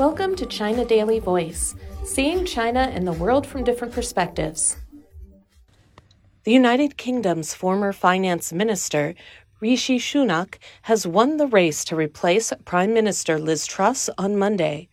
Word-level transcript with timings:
Welcome 0.00 0.34
to 0.36 0.46
China 0.46 0.86
Daily 0.86 1.18
Voice, 1.18 1.74
seeing 2.04 2.46
China 2.46 2.90
and 2.90 3.06
the 3.06 3.12
world 3.12 3.46
from 3.46 3.64
different 3.64 3.92
perspectives. 3.92 4.78
The 6.44 6.52
United 6.52 6.96
Kingdom's 6.96 7.52
former 7.52 7.92
finance 7.92 8.50
minister, 8.50 9.14
Rishi 9.60 9.98
Sunak, 9.98 10.54
has 10.84 11.06
won 11.06 11.36
the 11.36 11.46
race 11.46 11.84
to 11.84 11.96
replace 11.96 12.50
Prime 12.64 12.94
Minister 12.94 13.38
Liz 13.38 13.66
Truss 13.66 14.08
on 14.16 14.38
Monday. 14.38 14.88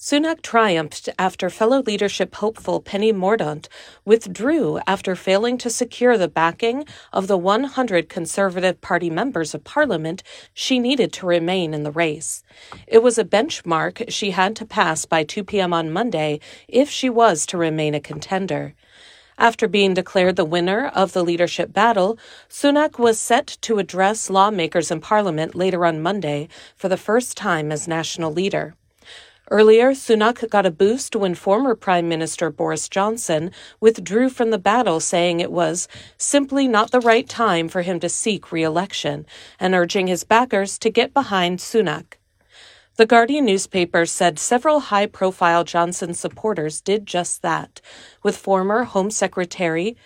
Sunak 0.00 0.42
triumphed 0.42 1.08
after 1.18 1.50
fellow 1.50 1.82
leadership 1.82 2.36
hopeful 2.36 2.80
Penny 2.80 3.12
Mordaunt 3.12 3.66
withdrew 4.04 4.78
after 4.86 5.16
failing 5.16 5.58
to 5.58 5.68
secure 5.68 6.16
the 6.16 6.28
backing 6.28 6.84
of 7.12 7.26
the 7.26 7.36
100 7.36 8.08
Conservative 8.08 8.80
Party 8.80 9.10
members 9.10 9.56
of 9.56 9.64
Parliament 9.64 10.22
she 10.54 10.78
needed 10.78 11.12
to 11.14 11.26
remain 11.26 11.74
in 11.74 11.82
the 11.82 11.90
race. 11.90 12.44
It 12.86 13.02
was 13.02 13.18
a 13.18 13.24
benchmark 13.24 14.08
she 14.08 14.30
had 14.30 14.54
to 14.56 14.64
pass 14.64 15.04
by 15.04 15.24
2 15.24 15.42
p.m. 15.42 15.72
on 15.72 15.90
Monday 15.90 16.38
if 16.68 16.88
she 16.88 17.10
was 17.10 17.44
to 17.46 17.58
remain 17.58 17.92
a 17.96 18.00
contender. 18.00 18.74
After 19.36 19.66
being 19.66 19.94
declared 19.94 20.36
the 20.36 20.44
winner 20.44 20.92
of 20.94 21.12
the 21.12 21.24
leadership 21.24 21.72
battle, 21.72 22.20
Sunak 22.48 23.00
was 23.00 23.18
set 23.18 23.58
to 23.62 23.80
address 23.80 24.30
lawmakers 24.30 24.92
in 24.92 25.00
Parliament 25.00 25.56
later 25.56 25.84
on 25.84 26.00
Monday 26.00 26.48
for 26.76 26.88
the 26.88 26.96
first 26.96 27.36
time 27.36 27.72
as 27.72 27.88
national 27.88 28.32
leader. 28.32 28.76
Earlier, 29.50 29.92
Sunak 29.92 30.50
got 30.50 30.66
a 30.66 30.70
boost 30.70 31.16
when 31.16 31.34
former 31.34 31.74
Prime 31.74 32.06
Minister 32.06 32.50
Boris 32.50 32.86
Johnson 32.86 33.50
withdrew 33.80 34.28
from 34.28 34.50
the 34.50 34.58
battle, 34.58 35.00
saying 35.00 35.40
it 35.40 35.50
was 35.50 35.88
simply 36.18 36.68
not 36.68 36.90
the 36.90 37.00
right 37.00 37.26
time 37.26 37.68
for 37.68 37.80
him 37.80 37.98
to 38.00 38.10
seek 38.10 38.52
re 38.52 38.62
election, 38.62 39.24
and 39.58 39.74
urging 39.74 40.06
his 40.06 40.22
backers 40.22 40.78
to 40.80 40.90
get 40.90 41.14
behind 41.14 41.60
Sunak. 41.60 42.18
The 42.96 43.06
Guardian 43.06 43.46
newspaper 43.46 44.04
said 44.04 44.38
several 44.38 44.80
high 44.80 45.06
profile 45.06 45.64
Johnson 45.64 46.12
supporters 46.12 46.82
did 46.82 47.06
just 47.06 47.40
that, 47.40 47.80
with 48.22 48.36
former 48.36 48.84
Home 48.84 49.10
Secretary 49.10 49.96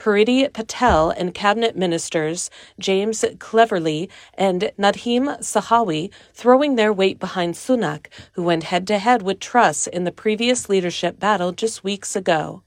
Priti 0.00 0.50
Patel 0.50 1.10
and 1.10 1.34
cabinet 1.34 1.76
ministers 1.76 2.48
James 2.78 3.22
Cleverly 3.38 4.08
and 4.32 4.72
Nadhim 4.78 5.38
Zahawi 5.40 6.10
throwing 6.32 6.76
their 6.76 6.90
weight 6.90 7.18
behind 7.18 7.52
Sunak, 7.52 8.06
who 8.32 8.42
went 8.42 8.62
head 8.62 8.86
to 8.86 8.98
head 8.98 9.20
with 9.20 9.40
Truss 9.40 9.86
in 9.86 10.04
the 10.04 10.10
previous 10.10 10.70
leadership 10.70 11.20
battle 11.20 11.52
just 11.52 11.84
weeks 11.84 12.16
ago. 12.16 12.62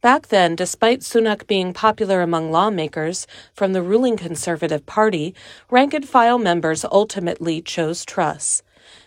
Back 0.00 0.28
then, 0.28 0.56
despite 0.56 1.00
Sunak 1.00 1.46
being 1.46 1.74
popular 1.74 2.22
among 2.22 2.50
lawmakers 2.50 3.26
from 3.52 3.74
the 3.74 3.82
ruling 3.82 4.16
Conservative 4.16 4.86
Party, 4.86 5.34
rank 5.70 5.92
and 5.92 6.08
file 6.08 6.38
members 6.38 6.82
ultimately 6.82 7.60
chose 7.60 8.06
Truss. 8.06 8.62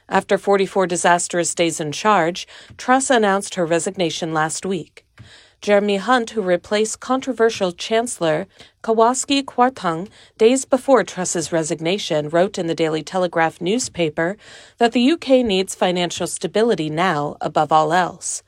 After 0.07 0.37
44 0.37 0.85
disastrous 0.85 1.55
days 1.55 1.79
in 1.79 1.91
charge, 1.91 2.47
Truss 2.77 3.09
announced 3.09 3.55
her 3.55 3.65
resignation 3.65 4.31
last 4.31 4.63
week. 4.63 5.07
Jeremy 5.61 5.97
Hunt, 5.97 6.31
who 6.31 6.41
replaced 6.41 6.99
controversial 6.99 7.71
Chancellor 7.71 8.47
Kwasi 8.81 9.43
Kwarteng 9.43 10.09
days 10.35 10.65
before 10.65 11.03
Truss's 11.03 11.51
resignation, 11.51 12.29
wrote 12.29 12.57
in 12.57 12.65
the 12.65 12.73
Daily 12.73 13.03
Telegraph 13.03 13.61
newspaper 13.61 14.37
that 14.79 14.91
the 14.91 15.11
UK 15.11 15.45
needs 15.45 15.75
financial 15.75 16.25
stability 16.25 16.89
now 16.89 17.37
above 17.41 17.71
all 17.71 17.93
else. 17.93 18.41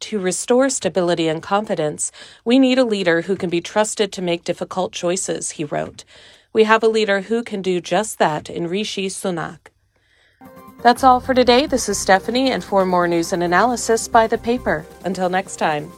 To 0.00 0.18
restore 0.18 0.68
stability 0.68 1.26
and 1.26 1.42
confidence, 1.42 2.12
we 2.44 2.58
need 2.58 2.78
a 2.78 2.84
leader 2.84 3.22
who 3.22 3.34
can 3.34 3.48
be 3.48 3.62
trusted 3.62 4.12
to 4.12 4.22
make 4.22 4.44
difficult 4.44 4.92
choices, 4.92 5.52
he 5.52 5.64
wrote. 5.64 6.04
We 6.52 6.64
have 6.64 6.82
a 6.82 6.88
leader 6.88 7.22
who 7.22 7.42
can 7.42 7.62
do 7.62 7.80
just 7.80 8.18
that 8.18 8.50
in 8.50 8.68
Rishi 8.68 9.08
Sunak. 9.08 9.68
That's 10.82 11.02
all 11.02 11.20
for 11.20 11.32
today. 11.32 11.64
This 11.66 11.88
is 11.88 11.98
Stephanie, 11.98 12.50
and 12.50 12.62
for 12.62 12.84
more 12.84 13.08
news 13.08 13.32
and 13.32 13.42
analysis, 13.42 14.06
buy 14.06 14.26
the 14.26 14.38
paper. 14.38 14.84
Until 15.04 15.30
next 15.30 15.56
time. 15.56 15.90